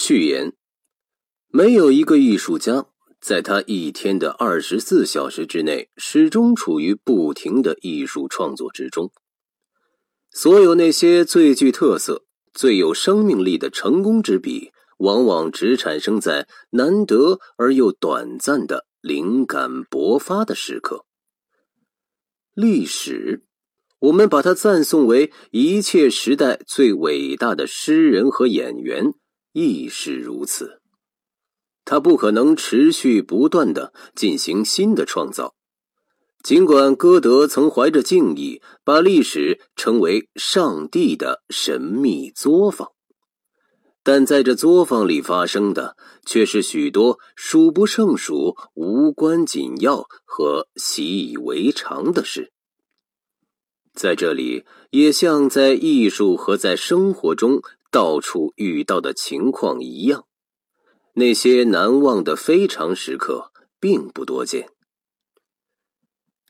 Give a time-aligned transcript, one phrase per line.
[0.00, 0.52] 序言：
[1.48, 2.86] 没有一个艺术家
[3.20, 9.10] 在他一天的二十四小时之内始终处于不停的艺术创作之中。
[10.30, 12.24] 所有那些最具特色、
[12.54, 21.06] 最有生命力的成功之笔，往往只产生在难得而又短暂的灵感勃发的时刻。
[22.54, 23.42] 历史。
[23.98, 29.12] 我们把它赞颂为一切时代最伟大的诗人和演员，
[29.58, 30.80] 亦是如此。
[31.84, 35.54] 他不可能持续不断的进行新的创造。
[36.42, 42.92] 尽管歌德曾怀着敬意把历史称为上帝的神秘作坊，
[44.04, 52.52] 但在这作坊里发生的却是许多数不胜数、无关紧要和习以为常的事。
[53.94, 60.24] 在这里，也像在艺术和在生活中到处遇到的情况一样，
[61.14, 64.70] 那些难忘的非常时刻并不多见。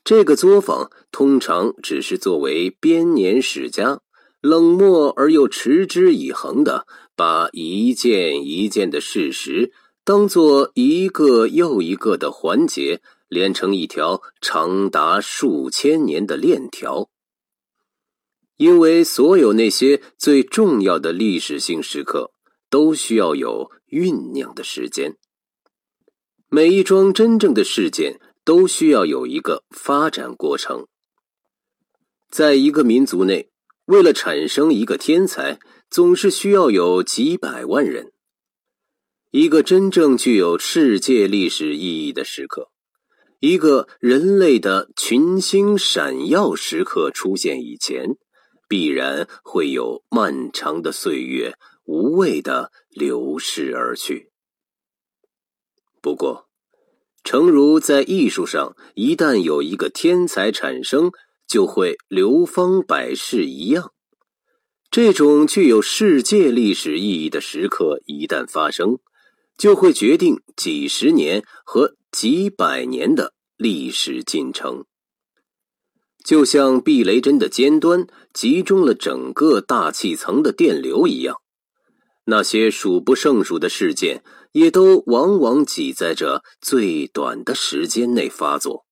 [0.03, 4.01] 这个作坊通常只是作为编年史家，
[4.41, 9.71] 冷漠而又持之以恒的把一件一件的事实
[10.03, 17.09] 当做一个又一个的环节连成一条长达数千年的链条。
[18.59, 22.33] 因为所有那些最重要的历史性时刻，
[22.69, 25.15] 都需要有酝酿的时间。
[26.49, 30.87] 每一桩真正的事件都需要有一个发展过程。
[32.29, 33.49] 在一个民族内，
[33.85, 35.57] 为了产生一个天才，
[35.89, 38.11] 总是需要有几百万人。
[39.31, 42.71] 一个真正具有世界历史意义的时刻，
[43.39, 48.17] 一个人类的群星闪耀时刻出现以前。
[48.69, 54.31] 必然会有漫长的岁月无谓的流逝而去。
[56.01, 56.47] 不过，
[57.23, 61.11] 诚如在艺术上，一旦有一个天才产生，
[61.45, 63.91] 就会流芳百世一样，
[64.89, 68.99] 这种具有世界历史意义的时刻一旦发生，
[69.57, 74.85] 就会决定几十年和几百年的历史进程。
[76.29, 81.37] 就像避雷针的尖端集中了整个大气层的电流一样，
[82.25, 88.85] 那些数不胜数的事件也都往往挤在这最短的时间内发作。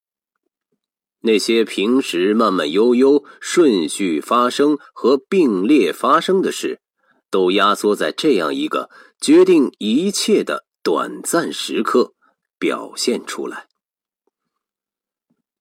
[1.22, 6.82] 那些平时慢慢悠悠、顺序发生和并列发生的事，
[7.30, 8.90] 都压缩在这样一个
[9.22, 12.16] 决定一切的短暂时刻
[12.58, 13.68] 表现出来。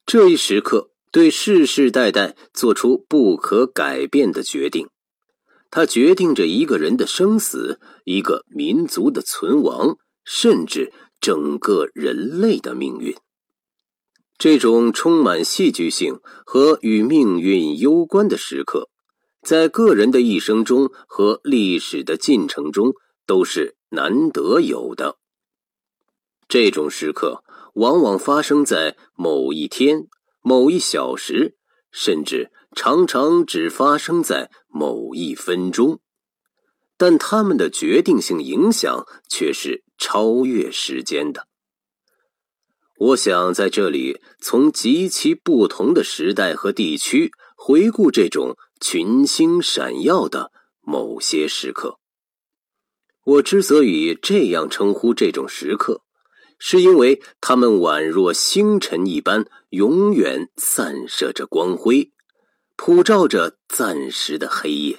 [0.07, 0.93] 这一时刻。
[1.17, 4.91] 对世世代代做出不可改变的决定，
[5.71, 9.97] 它决定着一个人的生死，一个民族的存亡，
[10.27, 13.17] 甚至整个人类的命运。
[14.37, 18.91] 这种充满戏剧性和与命运攸关的时刻，
[19.41, 22.93] 在个人的一生中和历史的进程中
[23.25, 25.17] 都是难得有的。
[26.47, 30.09] 这种时刻往往发生在某一天。
[30.49, 31.57] 某一小时，
[31.91, 35.99] 甚至常常只发生在某一分钟，
[36.97, 41.49] 但他们的决定性影响却是超越时间的。
[42.97, 51.99] 我想在这里从极其不同的时代和地区回顾这种群星闪耀的某些时刻。
[53.25, 56.06] 我之所以这样称呼这种时刻。
[56.59, 62.13] 是因为他们宛若星辰一般，永远散射着光辉，
[62.77, 64.99] 普照着暂时的黑夜。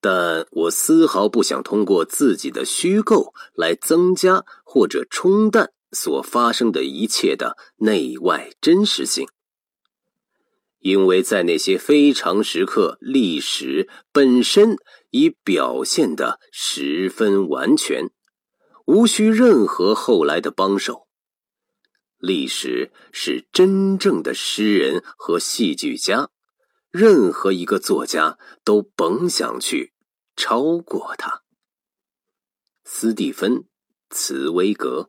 [0.00, 9.28] 但我丝毫不想通过自己的虚构来增加或者冲淡所发生的一切的内外真实性，
[10.78, 14.78] 因为在那些非常时刻，历史本身
[15.10, 18.10] 已表现的十分完全。
[18.90, 21.06] 无需任何后来的帮手。
[22.18, 26.28] 历史是真正的诗人和戏剧家，
[26.90, 29.92] 任何一个作家都甭想去
[30.34, 31.44] 超过他。
[32.82, 33.58] 斯蒂芬·
[34.10, 35.08] 茨威格。